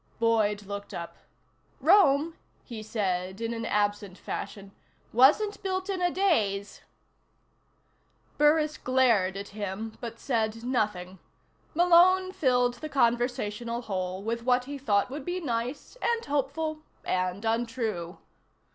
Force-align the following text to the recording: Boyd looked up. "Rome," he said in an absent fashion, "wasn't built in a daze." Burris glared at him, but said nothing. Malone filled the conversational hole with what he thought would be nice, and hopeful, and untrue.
Boyd 0.17 0.63
looked 0.65 0.95
up. 0.95 1.15
"Rome," 1.79 2.35
he 2.65 2.81
said 2.81 3.39
in 3.39 3.53
an 3.53 3.67
absent 3.67 4.17
fashion, 4.17 4.71
"wasn't 5.13 5.61
built 5.61 5.91
in 5.91 6.01
a 6.01 6.09
daze." 6.09 6.81
Burris 8.39 8.79
glared 8.79 9.37
at 9.37 9.49
him, 9.49 9.99
but 10.01 10.17
said 10.19 10.63
nothing. 10.63 11.19
Malone 11.75 12.31
filled 12.31 12.73
the 12.81 12.89
conversational 12.89 13.83
hole 13.83 14.23
with 14.23 14.41
what 14.41 14.65
he 14.65 14.79
thought 14.79 15.11
would 15.11 15.23
be 15.23 15.39
nice, 15.39 15.95
and 16.01 16.25
hopeful, 16.25 16.79
and 17.05 17.45
untrue. 17.45 18.17